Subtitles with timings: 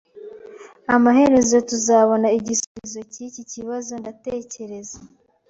[0.95, 4.97] Amaherezo tuzabona igisubizo cyiki kibazo, ndatekereza